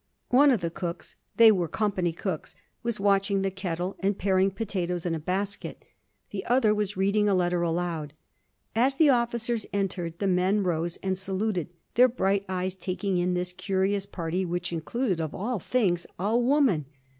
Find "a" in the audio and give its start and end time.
5.13-5.19, 7.29-7.35, 16.17-16.35